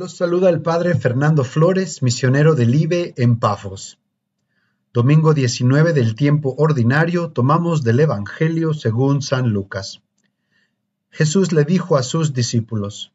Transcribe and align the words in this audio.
Los 0.00 0.16
saluda 0.16 0.48
el 0.48 0.62
Padre 0.62 0.94
Fernando 0.94 1.44
Flores, 1.44 2.02
misionero 2.02 2.54
del 2.54 2.74
IBE 2.74 3.12
en 3.18 3.38
Pafos. 3.38 3.98
Domingo 4.94 5.34
19 5.34 5.92
del 5.92 6.14
tiempo 6.14 6.54
ordinario 6.56 7.32
tomamos 7.32 7.84
del 7.84 8.00
Evangelio 8.00 8.72
según 8.72 9.20
San 9.20 9.50
Lucas. 9.50 10.00
Jesús 11.10 11.52
le 11.52 11.64
dijo 11.66 11.98
a 11.98 12.02
sus 12.02 12.32
discípulos, 12.32 13.12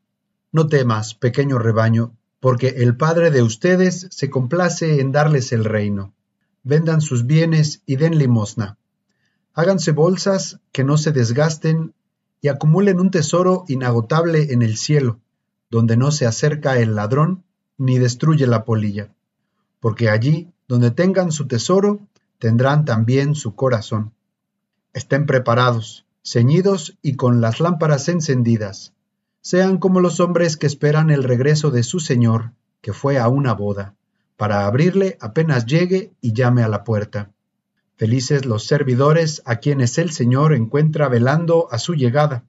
No 0.52 0.68
temas, 0.68 1.16
pequeño 1.16 1.58
rebaño, 1.58 2.16
porque 2.40 2.68
el 2.68 2.96
Padre 2.96 3.32
de 3.32 3.42
ustedes 3.42 4.06
se 4.12 4.30
complace 4.30 5.02
en 5.02 5.12
darles 5.12 5.54
el 5.54 5.66
reino. 5.66 6.14
Vendan 6.62 7.02
sus 7.02 7.26
bienes 7.26 7.82
y 7.88 7.96
den 7.96 8.20
limosna. 8.20 8.78
Háganse 9.56 9.92
bolsas 9.92 10.60
que 10.72 10.84
no 10.84 11.00
se 11.00 11.12
desgasten 11.12 11.96
y 12.42 12.50
acumulen 12.50 13.00
un 13.00 13.10
tesoro 13.10 13.64
inagotable 13.70 14.54
en 14.54 14.62
el 14.62 14.78
cielo 14.78 15.20
donde 15.70 15.98
no 15.98 16.12
se 16.12 16.26
acerca 16.26 16.78
el 16.78 16.96
ladrón 16.96 17.44
ni 17.78 17.98
destruye 18.00 18.48
la 18.48 18.66
polilla, 18.66 19.10
porque 19.80 20.10
allí 20.10 20.50
donde 20.68 20.92
tengan 20.92 21.32
su 21.32 21.48
tesoro, 21.48 22.00
tendrán 22.40 22.86
también 22.86 23.36
su 23.36 23.56
corazón. 23.56 24.14
Estén 24.94 25.26
preparados, 25.26 26.06
ceñidos 26.24 26.98
y 27.02 27.16
con 27.16 27.42
las 27.42 27.60
lámparas 27.60 28.10
encendidas. 28.10 28.94
Sean 29.42 29.78
como 29.78 30.00
los 30.00 30.20
hombres 30.20 30.58
que 30.58 30.66
esperan 30.66 31.10
el 31.12 31.24
regreso 31.24 31.70
de 31.70 31.84
su 31.84 32.00
Señor, 32.00 32.52
que 32.82 32.94
fue 32.94 33.20
a 33.20 33.28
una 33.28 33.54
boda, 33.54 33.94
para 34.38 34.66
abrirle 34.66 35.18
apenas 35.22 35.66
llegue 35.66 36.12
y 36.20 36.34
llame 36.34 36.64
a 36.64 36.68
la 36.68 36.84
puerta. 36.84 37.32
Felices 37.96 38.46
los 38.46 38.66
servidores 38.66 39.42
a 39.46 39.58
quienes 39.58 39.98
el 39.98 40.12
Señor 40.12 40.54
encuentra 40.54 41.08
velando 41.10 41.68
a 41.72 41.78
su 41.78 41.94
llegada 41.94 42.44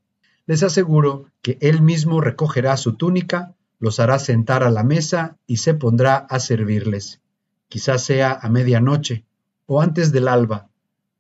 les 0.46 0.62
aseguro 0.62 1.26
que 1.42 1.58
él 1.60 1.82
mismo 1.82 2.20
recogerá 2.20 2.76
su 2.76 2.94
túnica, 2.94 3.54
los 3.78 4.00
hará 4.00 4.18
sentar 4.18 4.62
a 4.62 4.70
la 4.70 4.84
mesa 4.84 5.36
y 5.46 5.58
se 5.58 5.74
pondrá 5.74 6.16
a 6.16 6.40
servirles. 6.40 7.20
Quizás 7.68 8.04
sea 8.04 8.38
a 8.40 8.48
medianoche 8.48 9.24
o 9.66 9.82
antes 9.82 10.12
del 10.12 10.28
alba, 10.28 10.68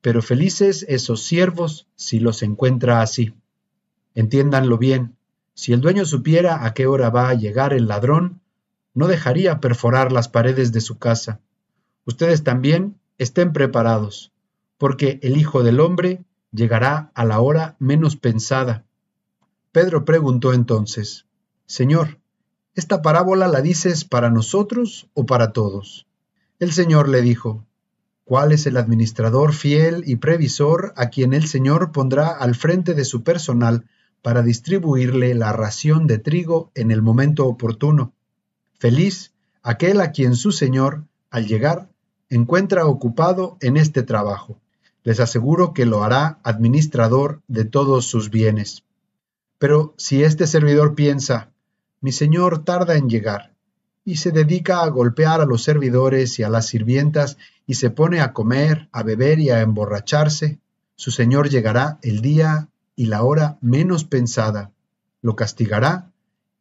pero 0.00 0.22
felices 0.22 0.86
esos 0.88 1.22
siervos 1.22 1.88
si 1.96 2.20
los 2.20 2.42
encuentra 2.42 3.02
así. 3.02 3.34
Entiéndanlo 4.14 4.78
bien, 4.78 5.16
si 5.54 5.72
el 5.72 5.80
dueño 5.80 6.04
supiera 6.04 6.64
a 6.64 6.74
qué 6.74 6.86
hora 6.86 7.10
va 7.10 7.28
a 7.28 7.34
llegar 7.34 7.72
el 7.72 7.88
ladrón, 7.88 8.40
no 8.94 9.08
dejaría 9.08 9.60
perforar 9.60 10.12
las 10.12 10.28
paredes 10.28 10.72
de 10.72 10.80
su 10.80 10.98
casa. 10.98 11.40
Ustedes 12.04 12.44
también 12.44 12.98
estén 13.18 13.52
preparados, 13.52 14.32
porque 14.78 15.18
el 15.22 15.36
Hijo 15.36 15.62
del 15.62 15.80
Hombre 15.80 16.24
llegará 16.52 17.10
a 17.14 17.24
la 17.24 17.40
hora 17.40 17.76
menos 17.78 18.16
pensada. 18.16 18.84
Pedro 19.76 20.06
preguntó 20.06 20.54
entonces, 20.54 21.26
Señor, 21.66 22.18
¿esta 22.74 23.02
parábola 23.02 23.46
la 23.46 23.60
dices 23.60 24.06
para 24.06 24.30
nosotros 24.30 25.10
o 25.12 25.26
para 25.26 25.52
todos? 25.52 26.06
El 26.58 26.72
Señor 26.72 27.10
le 27.10 27.20
dijo, 27.20 27.66
¿cuál 28.24 28.52
es 28.52 28.66
el 28.66 28.78
administrador 28.78 29.52
fiel 29.52 30.02
y 30.06 30.16
previsor 30.16 30.94
a 30.96 31.10
quien 31.10 31.34
el 31.34 31.46
Señor 31.46 31.92
pondrá 31.92 32.28
al 32.28 32.54
frente 32.54 32.94
de 32.94 33.04
su 33.04 33.22
personal 33.22 33.84
para 34.22 34.40
distribuirle 34.40 35.34
la 35.34 35.52
ración 35.52 36.06
de 36.06 36.16
trigo 36.16 36.70
en 36.74 36.90
el 36.90 37.02
momento 37.02 37.46
oportuno? 37.46 38.14
Feliz 38.78 39.34
aquel 39.62 40.00
a 40.00 40.10
quien 40.10 40.36
su 40.36 40.52
Señor, 40.52 41.04
al 41.28 41.46
llegar, 41.46 41.90
encuentra 42.30 42.86
ocupado 42.86 43.58
en 43.60 43.76
este 43.76 44.02
trabajo. 44.02 44.58
Les 45.02 45.20
aseguro 45.20 45.74
que 45.74 45.84
lo 45.84 46.02
hará 46.02 46.38
administrador 46.44 47.42
de 47.46 47.66
todos 47.66 48.06
sus 48.06 48.30
bienes. 48.30 48.85
Pero 49.58 49.94
si 49.96 50.22
este 50.22 50.46
servidor 50.46 50.94
piensa, 50.94 51.50
mi 52.00 52.12
señor 52.12 52.64
tarda 52.64 52.96
en 52.96 53.08
llegar, 53.08 53.54
y 54.04 54.16
se 54.16 54.30
dedica 54.30 54.82
a 54.82 54.88
golpear 54.88 55.40
a 55.40 55.46
los 55.46 55.64
servidores 55.64 56.38
y 56.38 56.42
a 56.42 56.48
las 56.48 56.66
sirvientas, 56.66 57.38
y 57.66 57.74
se 57.74 57.90
pone 57.90 58.20
a 58.20 58.32
comer, 58.32 58.88
a 58.92 59.02
beber 59.02 59.40
y 59.40 59.50
a 59.50 59.60
emborracharse, 59.60 60.60
su 60.94 61.10
señor 61.10 61.48
llegará 61.48 61.98
el 62.02 62.20
día 62.20 62.68
y 62.94 63.06
la 63.06 63.22
hora 63.22 63.58
menos 63.60 64.04
pensada, 64.04 64.72
lo 65.20 65.36
castigará 65.36 66.12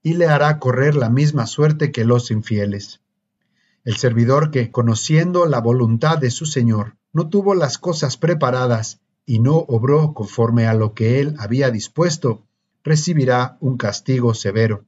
y 0.02 0.16
le 0.16 0.28
hará 0.28 0.60
correr 0.60 0.96
la 0.96 1.10
misma 1.10 1.48
suerte 1.48 1.92
que 1.92 2.06
los 2.06 2.32
infieles. 2.32 3.02
El 3.84 3.98
servidor 3.98 4.52
que, 4.52 4.72
conociendo 4.72 5.46
la 5.46 5.60
voluntad 5.62 6.18
de 6.18 6.32
su 6.32 6.46
señor, 6.46 6.96
no 7.14 7.30
tuvo 7.30 7.56
las 7.56 7.78
cosas 7.78 8.18
preparadas 8.18 9.00
y 9.26 9.40
no 9.40 9.56
obró 9.56 10.14
conforme 10.14 10.68
a 10.68 10.74
lo 10.74 10.94
que 10.94 11.20
él 11.20 11.36
había 11.40 11.72
dispuesto, 11.72 12.45
recibirá 12.86 13.58
un 13.60 13.76
castigo 13.76 14.34
severo. 14.34 14.86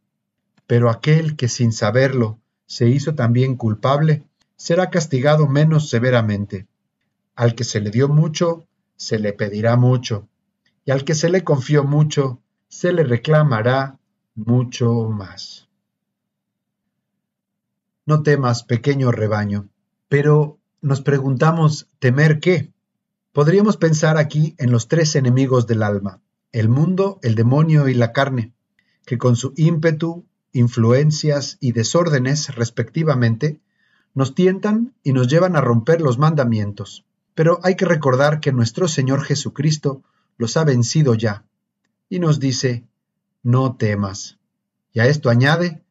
Pero 0.67 0.89
aquel 0.89 1.35
que 1.35 1.49
sin 1.49 1.73
saberlo 1.73 2.39
se 2.67 2.87
hizo 2.87 3.15
también 3.15 3.55
culpable, 3.55 4.23
será 4.55 4.89
castigado 4.89 5.47
menos 5.47 5.89
severamente. 5.89 6.67
Al 7.35 7.55
que 7.55 7.63
se 7.63 7.81
le 7.81 7.89
dio 7.89 8.07
mucho, 8.07 8.67
se 8.95 9.19
le 9.19 9.33
pedirá 9.33 9.75
mucho, 9.77 10.27
y 10.85 10.91
al 10.91 11.03
que 11.03 11.15
se 11.15 11.29
le 11.29 11.43
confió 11.43 11.83
mucho, 11.83 12.41
se 12.67 12.93
le 12.93 13.03
reclamará 13.03 13.99
mucho 14.35 15.09
más. 15.09 15.67
No 18.05 18.23
temas, 18.23 18.63
pequeño 18.63 19.11
rebaño, 19.11 19.69
pero 20.07 20.59
nos 20.81 21.01
preguntamos, 21.01 21.89
¿temer 21.99 22.39
qué? 22.39 22.71
Podríamos 23.33 23.77
pensar 23.77 24.17
aquí 24.17 24.55
en 24.57 24.71
los 24.71 24.87
tres 24.87 25.15
enemigos 25.15 25.67
del 25.67 25.83
alma, 25.83 26.21
el 26.51 26.69
mundo, 26.69 27.19
el 27.23 27.35
demonio 27.35 27.87
y 27.87 27.93
la 27.93 28.13
carne, 28.13 28.53
que 29.05 29.17
con 29.17 29.35
su 29.35 29.53
ímpetu, 29.55 30.25
influencias 30.51 31.57
y 31.59 31.71
desórdenes 31.71 32.55
respectivamente, 32.55 33.59
nos 34.13 34.33
tientan 34.33 34.93
y 35.03 35.13
nos 35.13 35.27
llevan 35.27 35.55
a 35.55 35.61
romper 35.61 36.01
los 36.01 36.17
mandamientos. 36.17 37.05
Pero 37.35 37.59
hay 37.63 37.75
que 37.75 37.85
recordar 37.85 38.39
que 38.39 38.51
nuestro 38.51 38.87
Señor 38.87 39.23
Jesucristo 39.23 40.03
los 40.37 40.57
ha 40.57 40.63
vencido 40.63 41.13
ya, 41.13 41.45
y 42.09 42.19
nos 42.19 42.39
dice, 42.39 42.85
no 43.43 43.75
temas. 43.75 44.39
Y 44.93 44.99
a 44.99 45.07
esto 45.07 45.29
añade, 45.29 45.83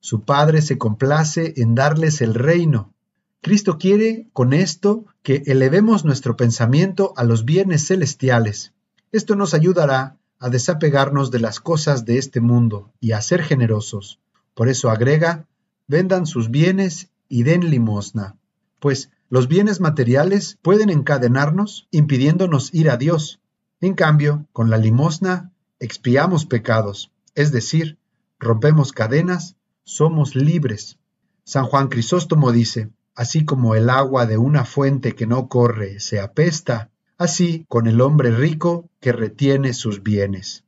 su 0.00 0.22
Padre 0.22 0.62
se 0.62 0.78
complace 0.78 1.54
en 1.56 1.74
darles 1.74 2.20
el 2.20 2.34
reino. 2.34 2.94
Cristo 3.40 3.78
quiere 3.78 4.28
con 4.32 4.52
esto 4.52 5.04
que 5.22 5.42
elevemos 5.46 6.04
nuestro 6.04 6.36
pensamiento 6.36 7.12
a 7.16 7.24
los 7.24 7.44
bienes 7.44 7.86
celestiales, 7.86 8.72
esto 9.12 9.34
nos 9.36 9.54
ayudará 9.54 10.16
a 10.38 10.50
desapegarnos 10.50 11.30
de 11.30 11.40
las 11.40 11.60
cosas 11.60 12.04
de 12.04 12.18
este 12.18 12.40
mundo 12.40 12.92
y 13.00 13.12
a 13.12 13.20
ser 13.20 13.42
generosos. 13.42 14.20
Por 14.54 14.68
eso 14.68 14.90
agrega, 14.90 15.46
vendan 15.86 16.26
sus 16.26 16.50
bienes 16.50 17.10
y 17.28 17.42
den 17.42 17.70
limosna, 17.70 18.36
pues 18.78 19.10
los 19.30 19.48
bienes 19.48 19.80
materiales 19.80 20.58
pueden 20.62 20.90
encadenarnos 20.90 21.88
impidiéndonos 21.90 22.72
ir 22.72 22.90
a 22.90 22.96
Dios. 22.96 23.40
En 23.80 23.94
cambio, 23.94 24.46
con 24.52 24.70
la 24.70 24.78
limosna 24.78 25.52
expiamos 25.80 26.46
pecados, 26.46 27.12
es 27.34 27.52
decir, 27.52 27.98
rompemos 28.38 28.92
cadenas, 28.92 29.56
somos 29.84 30.34
libres. 30.34 30.98
San 31.44 31.66
Juan 31.66 31.88
Crisóstomo 31.88 32.52
dice, 32.52 32.90
así 33.14 33.44
como 33.44 33.74
el 33.74 33.90
agua 33.90 34.26
de 34.26 34.38
una 34.38 34.64
fuente 34.64 35.14
que 35.14 35.26
no 35.26 35.48
corre 35.48 36.00
se 36.00 36.20
apesta 36.20 36.90
así 37.18 37.66
con 37.68 37.88
el 37.88 38.00
hombre 38.00 38.30
rico 38.30 38.88
que 39.00 39.12
retiene 39.12 39.74
sus 39.74 40.02
bienes. 40.02 40.64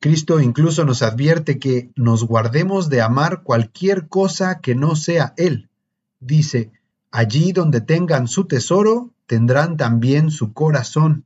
Cristo 0.00 0.40
incluso 0.40 0.84
nos 0.84 1.00
advierte 1.02 1.60
que 1.60 1.92
nos 1.94 2.24
guardemos 2.24 2.88
de 2.88 3.00
amar 3.00 3.44
cualquier 3.44 4.08
cosa 4.08 4.60
que 4.60 4.74
no 4.74 4.96
sea 4.96 5.32
Él. 5.36 5.70
Dice, 6.18 6.72
allí 7.12 7.52
donde 7.52 7.80
tengan 7.80 8.26
su 8.26 8.46
tesoro, 8.46 9.14
tendrán 9.26 9.76
también 9.76 10.32
su 10.32 10.52
corazón. 10.52 11.24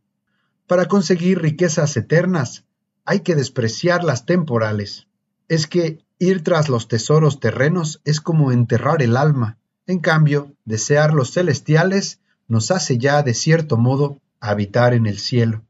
Para 0.66 0.86
conseguir 0.88 1.40
riquezas 1.40 1.96
eternas, 1.96 2.64
hay 3.06 3.20
que 3.20 3.34
despreciar 3.34 4.04
las 4.04 4.26
temporales. 4.26 5.06
Es 5.48 5.66
que 5.66 6.04
ir 6.18 6.44
tras 6.44 6.68
los 6.68 6.86
tesoros 6.86 7.40
terrenos 7.40 8.02
es 8.04 8.20
como 8.20 8.52
enterrar 8.52 9.00
el 9.00 9.16
alma. 9.16 9.58
En 9.86 10.00
cambio, 10.00 10.52
desear 10.66 11.14
los 11.14 11.30
celestiales 11.32 12.20
nos 12.46 12.70
hace 12.70 12.98
ya 12.98 13.22
de 13.22 13.32
cierto 13.32 13.78
modo 13.78 14.20
habitar 14.40 14.94
en 14.94 15.06
el 15.06 15.18
cielo. 15.18 15.62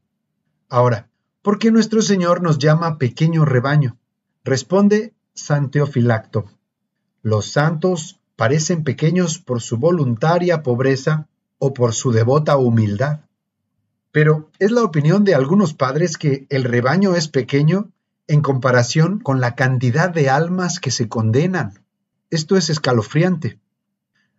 Ahora, 0.69 1.09
¿por 1.41 1.59
qué 1.59 1.71
nuestro 1.71 2.01
Señor 2.01 2.41
nos 2.41 2.57
llama 2.57 2.97
pequeño 2.97 3.45
rebaño? 3.45 3.97
Responde 4.43 5.13
San 5.33 5.71
Teofilacto. 5.71 6.45
Los 7.21 7.51
santos 7.51 8.19
parecen 8.35 8.83
pequeños 8.83 9.39
por 9.39 9.61
su 9.61 9.77
voluntaria 9.77 10.63
pobreza 10.63 11.27
o 11.57 11.73
por 11.73 11.93
su 11.93 12.11
devota 12.11 12.57
humildad. 12.57 13.21
Pero 14.11 14.49
es 14.59 14.71
la 14.71 14.83
opinión 14.83 15.23
de 15.23 15.35
algunos 15.35 15.73
padres 15.73 16.17
que 16.17 16.47
el 16.49 16.63
rebaño 16.63 17.15
es 17.15 17.27
pequeño 17.27 17.91
en 18.27 18.41
comparación 18.41 19.19
con 19.19 19.39
la 19.41 19.55
cantidad 19.55 20.09
de 20.09 20.29
almas 20.29 20.79
que 20.79 20.91
se 20.91 21.07
condenan. 21.07 21.83
Esto 22.29 22.57
es 22.57 22.69
escalofriante. 22.69 23.59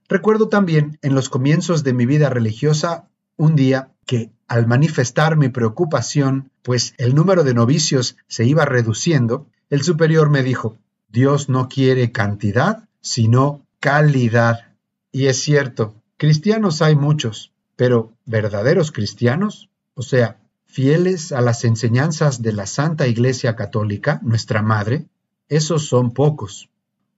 Recuerdo 0.08 0.48
también 0.48 0.98
en 1.02 1.14
los 1.14 1.28
comienzos 1.28 1.84
de 1.84 1.92
mi 1.92 2.06
vida 2.06 2.30
religiosa 2.30 3.08
un 3.38 3.56
día 3.56 3.93
que 4.05 4.31
al 4.46 4.67
manifestar 4.67 5.37
mi 5.37 5.49
preocupación, 5.49 6.50
pues 6.62 6.94
el 6.99 7.14
número 7.14 7.44
de 7.44 7.55
novicios 7.55 8.17
se 8.26 8.44
iba 8.44 8.67
reduciendo, 8.67 9.46
el 9.70 9.82
superior 9.82 10.29
me 10.29 10.43
dijo, 10.43 10.76
Dios 11.08 11.49
no 11.49 11.69
quiere 11.69 12.12
cantidad, 12.12 12.88
sino 13.00 13.67
calidad. 13.81 14.75
Y 15.12 15.26
es 15.26 15.40
cierto, 15.40 15.94
cristianos 16.17 16.82
hay 16.82 16.96
muchos, 16.96 17.52
pero 17.76 18.12
verdaderos 18.26 18.93
cristianos, 18.93 19.70
o 19.94 20.02
sea, 20.02 20.38
fieles 20.67 21.32
a 21.32 21.40
las 21.40 21.64
enseñanzas 21.64 22.43
de 22.43 22.52
la 22.52 22.67
Santa 22.67 23.06
Iglesia 23.06 23.56
Católica, 23.56 24.20
nuestra 24.23 24.62
Madre, 24.62 25.06
esos 25.49 25.87
son 25.87 26.12
pocos. 26.12 26.69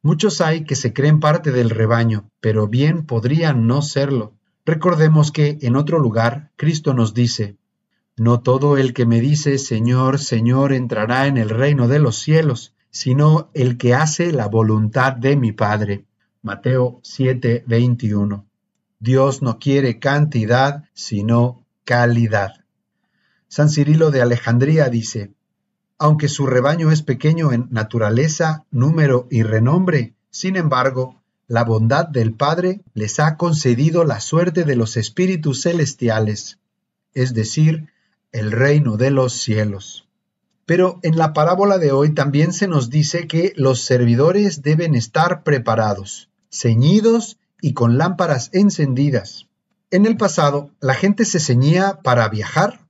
Muchos 0.02 0.40
hay 0.40 0.64
que 0.64 0.76
se 0.76 0.92
creen 0.92 1.20
parte 1.20 1.52
del 1.52 1.70
rebaño, 1.70 2.30
pero 2.40 2.68
bien 2.68 3.04
podrían 3.06 3.66
no 3.66 3.82
serlo. 3.82 4.32
Recordemos 4.64 5.32
que 5.32 5.58
en 5.62 5.76
otro 5.76 5.98
lugar 5.98 6.50
Cristo 6.56 6.94
nos 6.94 7.14
dice, 7.14 7.56
No 8.16 8.40
todo 8.40 8.76
el 8.76 8.92
que 8.92 9.06
me 9.06 9.20
dice 9.20 9.58
Señor, 9.58 10.18
Señor 10.18 10.72
entrará 10.72 11.26
en 11.26 11.38
el 11.38 11.48
reino 11.48 11.88
de 11.88 11.98
los 11.98 12.18
cielos, 12.18 12.74
sino 12.90 13.50
el 13.54 13.78
que 13.78 13.94
hace 13.94 14.32
la 14.32 14.48
voluntad 14.48 15.12
de 15.12 15.36
mi 15.36 15.52
Padre. 15.52 16.04
Mateo 16.42 17.00
7:21. 17.02 18.44
Dios 18.98 19.42
no 19.42 19.58
quiere 19.58 19.98
cantidad, 19.98 20.84
sino 20.92 21.64
calidad. 21.84 22.64
San 23.48 23.70
Cirilo 23.70 24.10
de 24.10 24.22
Alejandría 24.22 24.88
dice, 24.88 25.32
aunque 25.98 26.28
su 26.28 26.46
rebaño 26.46 26.90
es 26.90 27.02
pequeño 27.02 27.52
en 27.52 27.68
naturaleza, 27.70 28.64
número 28.70 29.26
y 29.30 29.42
renombre, 29.42 30.14
sin 30.30 30.56
embargo, 30.56 31.19
la 31.50 31.64
bondad 31.64 32.06
del 32.06 32.32
Padre 32.32 32.80
les 32.94 33.18
ha 33.18 33.36
concedido 33.36 34.04
la 34.04 34.20
suerte 34.20 34.62
de 34.62 34.76
los 34.76 34.96
espíritus 34.96 35.62
celestiales, 35.62 36.60
es 37.12 37.34
decir, 37.34 37.88
el 38.30 38.52
reino 38.52 38.96
de 38.96 39.10
los 39.10 39.32
cielos. 39.32 40.06
Pero 40.64 41.00
en 41.02 41.18
la 41.18 41.32
parábola 41.32 41.78
de 41.78 41.90
hoy 41.90 42.14
también 42.14 42.52
se 42.52 42.68
nos 42.68 42.88
dice 42.88 43.26
que 43.26 43.52
los 43.56 43.80
servidores 43.80 44.62
deben 44.62 44.94
estar 44.94 45.42
preparados, 45.42 46.28
ceñidos 46.52 47.36
y 47.60 47.72
con 47.72 47.98
lámparas 47.98 48.50
encendidas. 48.52 49.48
En 49.90 50.06
el 50.06 50.16
pasado, 50.16 50.70
la 50.78 50.94
gente 50.94 51.24
se 51.24 51.40
ceñía 51.40 51.98
para 52.04 52.28
viajar, 52.28 52.86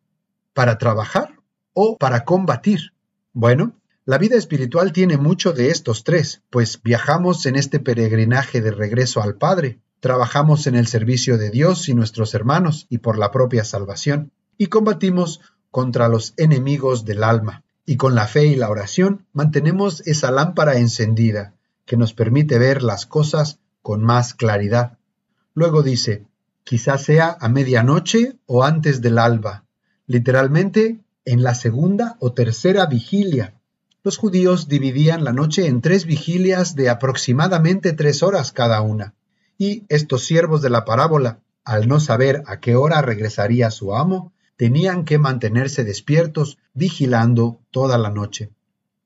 para 0.53 0.77
trabajar 0.77 1.35
o 1.73 1.97
para 1.97 2.27
combatir. 2.27 2.93
Bueno, 3.33 3.73
la 4.11 4.19
vida 4.19 4.37
espiritual 4.37 4.93
tiene 4.93 5.19
mucho 5.19 5.53
de 5.53 5.71
estos 5.71 6.03
tres, 6.03 6.43
pues 6.51 6.83
viajamos 6.83 7.47
en 7.47 7.55
este 7.55 7.79
peregrinaje 7.79 8.61
de 8.61 8.73
regreso 8.73 9.23
al 9.23 9.37
Padre, 9.37 9.79
trabajamos 10.01 10.67
en 10.67 10.75
el 10.75 10.89
servicio 10.89 11.39
de 11.39 11.51
Dios 11.51 11.89
y 11.89 11.95
nuestros 11.95 12.35
hermanos 12.35 12.89
y 12.91 12.99
por 12.99 13.17
la 13.17 13.31
propia 13.31 13.62
salvación, 13.62 14.33
y 14.59 14.67
combatimos 14.67 15.41
contra 15.71 16.09
los 16.09 16.35
enemigos 16.39 17.05
del 17.05 17.23
alma. 17.23 17.62
Y 17.87 17.99
con 17.99 18.17
la 18.17 18.27
fe 18.27 18.47
y 18.47 18.57
la 18.57 18.69
oración 18.69 19.27
mantenemos 19.33 20.05
esa 20.05 20.33
lámpara 20.33 20.79
encendida 20.79 21.55
que 21.87 21.97
nos 21.97 22.13
permite 22.13 22.59
ver 22.59 22.83
las 22.83 23.06
cosas 23.06 23.61
con 23.81 24.03
más 24.03 24.35
claridad. 24.35 24.99
Luego 25.55 25.85
dice, 25.85 26.27
quizás 26.65 27.05
sea 27.05 27.37
a 27.41 27.49
medianoche 27.49 28.37
o 28.47 28.65
antes 28.65 29.03
del 29.03 29.19
alba, 29.19 29.67
literalmente 30.09 30.99
en 31.25 31.45
la 31.45 31.55
segunda 31.55 32.17
o 32.19 32.33
tercera 32.33 32.87
vigilia. 32.87 33.55
Los 34.02 34.17
judíos 34.17 34.67
dividían 34.67 35.25
la 35.25 35.32
noche 35.32 35.67
en 35.67 35.82
tres 35.82 36.06
vigilias 36.06 36.75
de 36.75 36.88
aproximadamente 36.88 37.93
tres 37.93 38.23
horas 38.23 38.50
cada 38.50 38.81
una, 38.81 39.14
y 39.58 39.85
estos 39.91 40.25
siervos 40.25 40.62
de 40.62 40.70
la 40.70 40.87
parábola, 40.87 41.41
al 41.64 41.87
no 41.87 42.00
saber 42.00 42.43
a 42.47 42.61
qué 42.61 42.76
hora 42.76 43.02
regresaría 43.02 43.70
su 43.70 43.94
amo, 43.94 44.32
tenían 44.56 45.05
que 45.05 45.19
mantenerse 45.19 45.85
despiertos, 45.85 46.58
vigilando 46.73 47.61
toda 47.70 47.99
la 47.99 48.11
noche. 48.11 48.50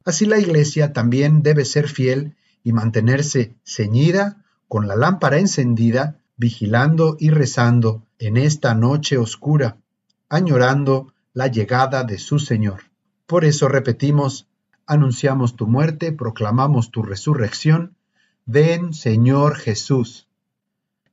Así 0.04 0.26
la 0.26 0.38
iglesia 0.38 0.92
también 0.92 1.42
debe 1.42 1.64
ser 1.64 1.88
fiel 1.88 2.36
y 2.62 2.72
mantenerse 2.72 3.56
ceñida, 3.64 4.44
con 4.68 4.86
la 4.86 4.96
lámpara 4.96 5.38
encendida, 5.38 6.20
vigilando 6.36 7.16
y 7.18 7.30
rezando 7.30 8.06
en 8.18 8.36
esta 8.36 8.74
noche 8.74 9.18
oscura, 9.18 9.78
añorando 10.28 11.12
la 11.32 11.48
llegada 11.48 12.04
de 12.04 12.18
su 12.18 12.38
Señor. 12.38 12.82
Por 13.26 13.44
eso 13.44 13.68
repetimos, 13.68 14.46
anunciamos 14.86 15.56
tu 15.56 15.66
muerte, 15.66 16.12
proclamamos 16.12 16.90
tu 16.90 17.02
resurrección. 17.02 17.96
Ven, 18.46 18.94
Señor 18.94 19.56
Jesús. 19.56 20.28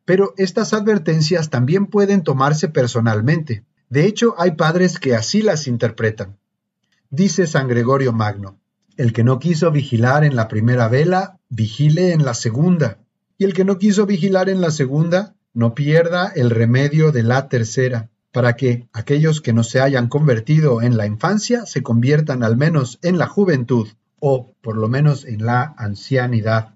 Pero 0.06 0.34
estas 0.38 0.74
advertencias 0.74 1.50
también 1.50 1.88
pueden 1.88 2.24
tomarse 2.24 2.68
personalmente. 2.68 3.64
De 3.90 4.06
hecho, 4.06 4.36
hay 4.38 4.52
padres 4.52 5.00
que 5.00 5.16
así 5.16 5.42
las 5.42 5.68
interpretan. 5.68 6.38
Dice 7.10 7.48
San 7.48 7.68
Gregorio 7.68 8.14
Magno, 8.14 8.60
el 8.98 9.14
que 9.14 9.24
no 9.24 9.40
quiso 9.40 9.72
vigilar 9.72 10.24
en 10.24 10.36
la 10.36 10.48
primera 10.48 10.88
vela, 10.88 11.40
vigile 11.50 12.14
en 12.14 12.24
la 12.24 12.34
segunda, 12.34 13.00
y 13.38 13.46
el 13.46 13.54
que 13.54 13.66
no 13.66 13.78
quiso 13.78 14.06
vigilar 14.06 14.50
en 14.50 14.62
la 14.62 14.72
segunda, 14.72 15.36
no 15.54 15.74
pierda 15.74 16.32
el 16.36 16.50
remedio 16.50 17.12
de 17.12 17.24
la 17.24 17.50
tercera 17.50 18.11
para 18.32 18.56
que 18.56 18.88
aquellos 18.94 19.42
que 19.42 19.54
no 19.54 19.64
se 19.64 19.82
hayan 19.82 20.08
convertido 20.08 20.82
en 20.82 20.98
la 20.98 21.06
infancia 21.06 21.66
se 21.66 21.84
conviertan 21.84 22.44
al 22.44 22.58
menos 22.58 23.00
en 23.02 23.18
la 23.18 23.28
juventud 23.28 23.88
o 24.20 24.54
por 24.62 24.78
lo 24.78 24.88
menos 24.88 25.26
en 25.26 25.46
la 25.46 25.74
ancianidad. 25.78 26.76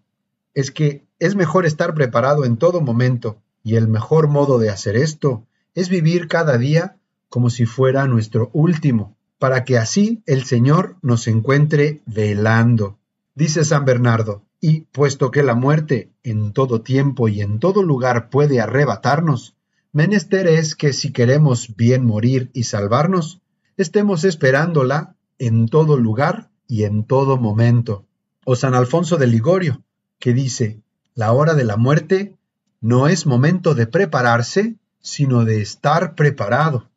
Es 0.53 0.71
que 0.71 1.05
es 1.19 1.35
mejor 1.35 1.65
estar 1.65 1.93
preparado 1.93 2.45
en 2.45 2.57
todo 2.57 2.81
momento 2.81 3.37
y 3.63 3.75
el 3.75 3.87
mejor 3.87 4.27
modo 4.27 4.59
de 4.59 4.69
hacer 4.69 4.95
esto 4.95 5.45
es 5.73 5.89
vivir 5.89 6.27
cada 6.27 6.57
día 6.57 6.97
como 7.29 7.49
si 7.49 7.65
fuera 7.65 8.07
nuestro 8.07 8.49
último, 8.53 9.17
para 9.39 9.63
que 9.63 9.77
así 9.77 10.23
el 10.25 10.45
Señor 10.45 10.97
nos 11.01 11.27
encuentre 11.27 12.01
velando. 12.05 12.97
Dice 13.33 13.65
San 13.65 13.83
Bernardo, 13.83 14.43
y 14.61 14.81
puesto 14.81 15.31
que 15.31 15.43
la 15.43 15.53
muerte 15.53 16.09
en 16.23 16.53
todo 16.53 16.81
tiempo 16.81 17.27
y 17.27 17.41
en 17.41 17.59
todo 17.59 17.83
lugar 17.83 18.29
puede 18.29 18.61
arrebatarnos, 18.61 19.54
Menester 19.95 20.45
es 20.47 20.75
que 20.75 20.91
si 20.91 21.13
queremos 21.13 21.77
bien 21.77 22.03
morir 22.03 22.51
y 22.53 22.63
salvarnos, 22.63 23.39
estemos 23.77 24.25
esperándola 24.25 25.15
en 25.39 25.69
todo 25.69 25.95
lugar 25.95 26.49
y 26.67 26.83
en 26.83 27.05
todo 27.05 27.37
momento. 27.37 28.05
O 28.43 28.57
San 28.57 28.75
Alfonso 28.75 29.15
de 29.15 29.27
Ligorio, 29.27 29.85
que 30.19 30.33
dice, 30.33 30.81
la 31.13 31.31
hora 31.31 31.53
de 31.53 31.63
la 31.63 31.77
muerte 31.77 32.35
no 32.81 33.07
es 33.07 33.25
momento 33.25 33.73
de 33.73 33.87
prepararse, 33.87 34.75
sino 34.99 35.45
de 35.45 35.61
estar 35.61 36.13
preparado. 36.13 36.89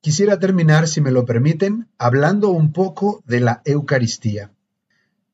Quisiera 0.00 0.40
terminar, 0.40 0.88
si 0.88 1.00
me 1.00 1.12
lo 1.12 1.24
permiten, 1.24 1.86
hablando 1.98 2.48
un 2.48 2.72
poco 2.72 3.22
de 3.26 3.38
la 3.38 3.62
Eucaristía. 3.64 4.50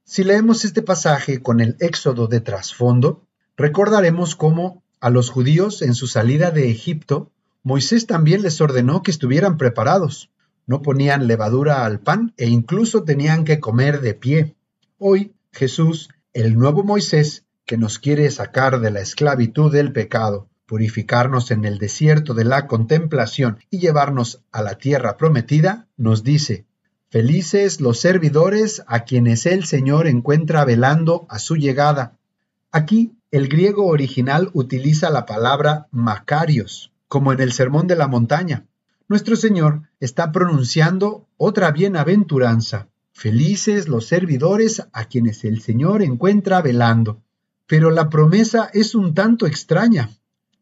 Si 0.04 0.22
leemos 0.22 0.66
este 0.66 0.82
pasaje 0.82 1.40
con 1.40 1.60
el 1.60 1.78
éxodo 1.80 2.26
de 2.26 2.42
trasfondo, 2.42 3.22
recordaremos 3.56 4.36
cómo 4.36 4.81
a 5.02 5.10
los 5.10 5.30
judíos 5.30 5.82
en 5.82 5.96
su 5.96 6.06
salida 6.06 6.52
de 6.52 6.70
Egipto, 6.70 7.32
Moisés 7.64 8.06
también 8.06 8.42
les 8.42 8.60
ordenó 8.60 9.02
que 9.02 9.10
estuvieran 9.10 9.56
preparados. 9.56 10.30
No 10.64 10.80
ponían 10.80 11.26
levadura 11.26 11.84
al 11.84 11.98
pan 11.98 12.32
e 12.36 12.48
incluso 12.48 13.02
tenían 13.02 13.44
que 13.44 13.58
comer 13.58 14.00
de 14.00 14.14
pie. 14.14 14.54
Hoy 14.98 15.32
Jesús, 15.52 16.08
el 16.32 16.56
nuevo 16.56 16.84
Moisés, 16.84 17.44
que 17.66 17.76
nos 17.76 17.98
quiere 17.98 18.30
sacar 18.30 18.78
de 18.78 18.92
la 18.92 19.00
esclavitud 19.00 19.72
del 19.72 19.92
pecado, 19.92 20.48
purificarnos 20.66 21.50
en 21.50 21.64
el 21.64 21.78
desierto 21.78 22.32
de 22.32 22.44
la 22.44 22.68
contemplación 22.68 23.58
y 23.70 23.80
llevarnos 23.80 24.40
a 24.52 24.62
la 24.62 24.76
tierra 24.76 25.16
prometida, 25.16 25.88
nos 25.96 26.22
dice, 26.22 26.64
Felices 27.10 27.80
los 27.80 27.98
servidores 27.98 28.84
a 28.86 29.02
quienes 29.02 29.46
el 29.46 29.64
Señor 29.64 30.06
encuentra 30.06 30.64
velando 30.64 31.26
a 31.28 31.40
su 31.40 31.56
llegada. 31.56 32.16
Aquí 32.70 33.16
el 33.32 33.48
griego 33.48 33.86
original 33.86 34.50
utiliza 34.52 35.08
la 35.08 35.24
palabra 35.24 35.88
Macarios, 35.90 36.92
como 37.08 37.32
en 37.32 37.40
el 37.40 37.52
Sermón 37.52 37.86
de 37.86 37.96
la 37.96 38.06
Montaña. 38.06 38.66
Nuestro 39.08 39.36
Señor 39.36 39.88
está 40.00 40.30
pronunciando 40.32 41.26
otra 41.38 41.70
bienaventuranza. 41.70 42.88
Felices 43.14 43.88
los 43.88 44.06
servidores 44.06 44.86
a 44.92 45.06
quienes 45.06 45.44
el 45.44 45.62
Señor 45.62 46.02
encuentra 46.02 46.60
velando. 46.60 47.22
Pero 47.66 47.90
la 47.90 48.10
promesa 48.10 48.68
es 48.74 48.94
un 48.94 49.14
tanto 49.14 49.46
extraña. 49.46 50.10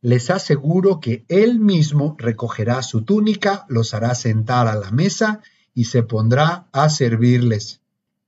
Les 0.01 0.31
aseguro 0.31 1.01
que 1.01 1.25
Él 1.29 1.59
mismo 1.59 2.15
recogerá 2.19 2.83
su 2.83 3.03
túnica, 3.03 3.67
los 3.69 3.95
hará 3.95 4.15
sentar 4.15 4.69
a 4.69 4.77
la 4.77 4.93
mesa 4.93 5.41
y 5.75 5.87
se 5.87 6.05
pondrá 6.05 6.69
a 6.71 6.89
servirles. 6.89 7.81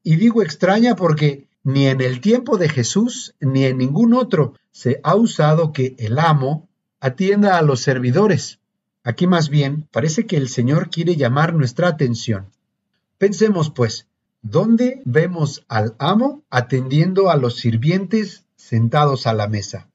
Y 0.03 0.17
digo 0.17 0.43
extraña 0.43 0.97
porque 0.97 1.47
ni 1.65 1.87
en 1.87 2.01
el 2.01 2.21
tiempo 2.21 2.59
de 2.59 2.69
Jesús 2.69 3.35
ni 3.41 3.65
en 3.65 3.79
ningún 3.79 4.15
otro 4.15 4.55
se 4.71 5.01
ha 5.03 5.15
usado 5.15 5.73
que 5.73 5.95
el 5.99 6.19
amo 6.19 6.69
atienda 7.01 7.59
a 7.59 7.63
los 7.63 7.81
servidores. 7.81 8.59
Aquí 9.05 9.27
más 9.27 9.49
bien 9.49 9.89
parece 9.91 10.27
que 10.27 10.37
el 10.37 10.49
Señor 10.49 10.91
quiere 10.91 11.17
llamar 11.17 11.55
nuestra 11.55 11.89
atención. 11.89 12.51
Pensemos 13.19 13.71
pues, 13.71 14.07
¿dónde 14.43 15.03
vemos 15.05 15.65
al 15.69 15.95
amo 15.99 16.43
atendiendo 16.51 17.31
a 17.31 17.37
los 17.37 17.57
sirvientes 17.57 18.45
sentados 18.57 19.27
a 19.27 19.33
la 19.33 19.49
mesa? 19.49 19.89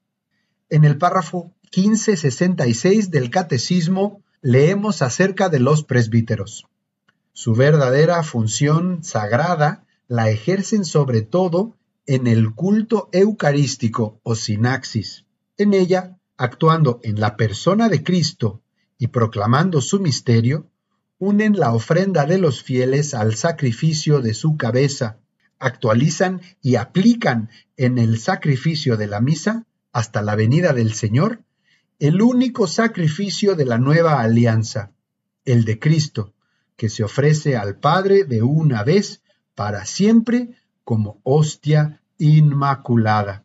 En 0.70 0.84
el 0.84 0.98
párrafo 0.98 1.52
1566 1.64 3.10
del 3.10 3.30
Catecismo 3.30 4.22
leemos 4.40 5.02
acerca 5.02 5.48
de 5.48 5.60
los 5.60 5.84
presbíteros. 5.84 6.66
Su 7.32 7.54
verdadera 7.54 8.22
función 8.22 9.02
sagrada 9.02 9.84
la 10.08 10.30
ejercen 10.30 10.86
sobre 10.86 11.22
todo 11.22 11.76
en 12.06 12.26
el 12.26 12.54
culto 12.54 13.10
eucarístico 13.12 14.20
o 14.22 14.34
sinaxis. 14.34 15.26
En 15.58 15.74
ella, 15.74 16.18
actuando 16.38 17.00
en 17.02 17.20
la 17.20 17.36
persona 17.36 17.90
de 17.90 18.02
Cristo 18.02 18.62
y 18.96 19.08
proclamando 19.08 19.82
su 19.82 20.00
misterio, 20.00 20.70
unen 21.18 21.58
la 21.58 21.74
ofrenda 21.74 22.24
de 22.24 22.38
los 22.38 22.62
fieles 22.62 23.12
al 23.12 23.34
sacrificio 23.34 24.20
de 24.22 24.32
su 24.32 24.56
cabeza, 24.56 25.18
actualizan 25.58 26.40
y 26.62 26.76
aplican 26.76 27.50
en 27.76 27.98
el 27.98 28.18
sacrificio 28.18 28.96
de 28.96 29.08
la 29.08 29.20
misa, 29.20 29.66
hasta 29.92 30.22
la 30.22 30.36
venida 30.36 30.72
del 30.72 30.94
Señor, 30.94 31.42
el 31.98 32.22
único 32.22 32.66
sacrificio 32.66 33.56
de 33.56 33.64
la 33.64 33.78
nueva 33.78 34.20
alianza, 34.20 34.92
el 35.44 35.64
de 35.64 35.78
Cristo, 35.78 36.32
que 36.76 36.88
se 36.88 37.02
ofrece 37.02 37.56
al 37.56 37.76
Padre 37.76 38.24
de 38.24 38.42
una 38.42 38.84
vez 38.84 39.22
para 39.58 39.86
siempre 39.86 40.50
como 40.84 41.18
hostia 41.24 42.00
inmaculada. 42.16 43.42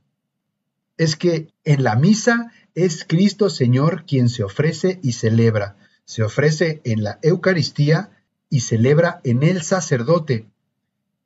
Es 0.95 1.15
que 1.15 1.51
en 1.63 1.83
la 1.83 1.95
misa 1.95 2.51
es 2.75 3.03
Cristo 3.03 3.49
Señor 3.49 4.05
quien 4.05 4.29
se 4.29 4.43
ofrece 4.43 4.99
y 5.01 5.13
celebra, 5.13 5.75
se 6.05 6.21
ofrece 6.21 6.81
en 6.83 7.01
la 7.01 7.17
Eucaristía 7.23 8.11
y 8.47 8.59
celebra 8.59 9.21
en 9.23 9.41
el 9.41 9.63
sacerdote. 9.63 10.45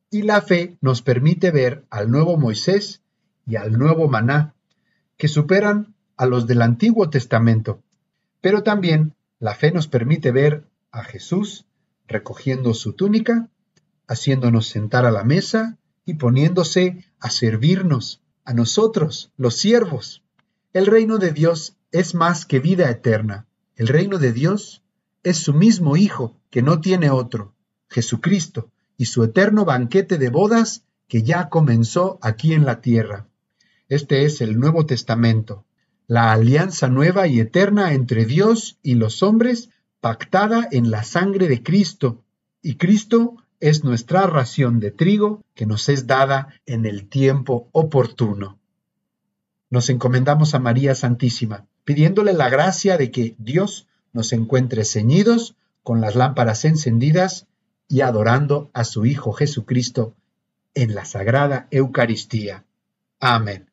Y 0.08 0.22
la 0.22 0.40
fe 0.40 0.78
nos 0.80 1.02
permite 1.02 1.50
ver 1.50 1.84
al 1.90 2.10
nuevo 2.10 2.38
Moisés 2.38 3.02
y 3.46 3.56
al 3.56 3.78
nuevo 3.78 4.08
Maná, 4.08 4.54
que 5.18 5.28
superan 5.28 5.94
a 6.16 6.24
los 6.24 6.46
del 6.46 6.62
Antiguo 6.62 7.10
Testamento. 7.10 7.82
Pero 8.40 8.62
también 8.62 9.12
la 9.38 9.54
fe 9.54 9.70
nos 9.70 9.86
permite 9.86 10.32
ver 10.32 10.64
a 10.92 11.04
Jesús 11.04 11.66
recogiendo 12.06 12.72
su 12.72 12.94
túnica, 12.94 13.50
haciéndonos 14.08 14.66
sentar 14.66 15.06
a 15.06 15.12
la 15.12 15.22
mesa 15.22 15.78
y 16.04 16.14
poniéndose 16.14 17.04
a 17.20 17.30
servirnos, 17.30 18.22
a 18.44 18.54
nosotros, 18.54 19.30
los 19.36 19.56
siervos. 19.56 20.22
El 20.72 20.86
reino 20.86 21.18
de 21.18 21.32
Dios 21.32 21.76
es 21.92 22.14
más 22.14 22.46
que 22.46 22.58
vida 22.58 22.90
eterna. 22.90 23.46
El 23.76 23.88
reino 23.88 24.18
de 24.18 24.32
Dios 24.32 24.82
es 25.22 25.36
su 25.38 25.54
mismo 25.54 25.96
Hijo, 25.96 26.34
que 26.50 26.62
no 26.62 26.80
tiene 26.80 27.10
otro, 27.10 27.54
Jesucristo, 27.88 28.70
y 28.96 29.04
su 29.04 29.22
eterno 29.22 29.64
banquete 29.64 30.18
de 30.18 30.30
bodas 30.30 30.82
que 31.06 31.22
ya 31.22 31.48
comenzó 31.48 32.18
aquí 32.22 32.54
en 32.54 32.64
la 32.64 32.80
tierra. 32.80 33.26
Este 33.88 34.24
es 34.24 34.40
el 34.40 34.58
Nuevo 34.58 34.86
Testamento, 34.86 35.64
la 36.06 36.32
alianza 36.32 36.88
nueva 36.88 37.26
y 37.26 37.40
eterna 37.40 37.92
entre 37.92 38.24
Dios 38.24 38.78
y 38.82 38.94
los 38.94 39.22
hombres 39.22 39.70
pactada 40.00 40.68
en 40.70 40.90
la 40.90 41.04
sangre 41.04 41.48
de 41.48 41.62
Cristo, 41.62 42.24
y 42.62 42.76
Cristo 42.76 43.36
es 43.60 43.84
nuestra 43.84 44.26
ración 44.26 44.80
de 44.80 44.90
trigo 44.90 45.42
que 45.54 45.66
nos 45.66 45.88
es 45.88 46.06
dada 46.06 46.54
en 46.66 46.86
el 46.86 47.08
tiempo 47.08 47.68
oportuno. 47.72 48.58
Nos 49.70 49.90
encomendamos 49.90 50.54
a 50.54 50.58
María 50.58 50.94
Santísima, 50.94 51.66
pidiéndole 51.84 52.32
la 52.32 52.48
gracia 52.48 52.96
de 52.96 53.10
que 53.10 53.34
Dios 53.38 53.86
nos 54.12 54.32
encuentre 54.32 54.84
ceñidos 54.84 55.56
con 55.82 56.00
las 56.00 56.14
lámparas 56.14 56.64
encendidas 56.64 57.46
y 57.88 58.02
adorando 58.02 58.70
a 58.74 58.84
su 58.84 59.06
Hijo 59.06 59.32
Jesucristo 59.32 60.14
en 60.74 60.94
la 60.94 61.04
Sagrada 61.04 61.66
Eucaristía. 61.70 62.64
Amén. 63.20 63.67